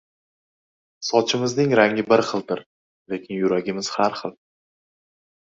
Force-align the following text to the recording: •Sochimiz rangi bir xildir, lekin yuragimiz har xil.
•Sochimiz 1.09 1.53
rangi 1.81 2.05
bir 2.13 2.23
xildir, 2.31 2.63
lekin 3.15 3.39
yuragimiz 3.43 3.93
har 3.99 4.19
xil. 4.25 4.37